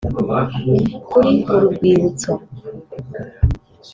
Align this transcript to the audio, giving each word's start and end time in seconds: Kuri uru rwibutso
Kuri 1.09 1.31
uru 1.53 1.67
rwibutso 1.73 2.31